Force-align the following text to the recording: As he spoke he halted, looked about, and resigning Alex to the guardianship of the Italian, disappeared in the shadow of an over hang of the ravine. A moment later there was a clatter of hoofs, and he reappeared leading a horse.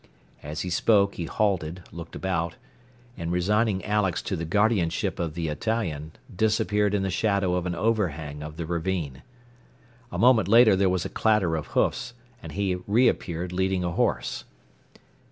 As 0.41 0.61
he 0.61 0.71
spoke 0.71 1.13
he 1.13 1.25
halted, 1.25 1.83
looked 1.91 2.15
about, 2.15 2.55
and 3.15 3.31
resigning 3.31 3.85
Alex 3.85 4.23
to 4.23 4.35
the 4.35 4.45
guardianship 4.45 5.19
of 5.19 5.35
the 5.35 5.47
Italian, 5.47 6.13
disappeared 6.35 6.95
in 6.95 7.03
the 7.03 7.11
shadow 7.11 7.53
of 7.53 7.67
an 7.67 7.75
over 7.75 8.07
hang 8.07 8.41
of 8.41 8.57
the 8.57 8.65
ravine. 8.65 9.21
A 10.11 10.17
moment 10.17 10.47
later 10.47 10.75
there 10.75 10.89
was 10.89 11.05
a 11.05 11.07
clatter 11.07 11.55
of 11.55 11.67
hoofs, 11.77 12.15
and 12.41 12.53
he 12.53 12.77
reappeared 12.87 13.53
leading 13.53 13.83
a 13.83 13.91
horse. 13.91 14.43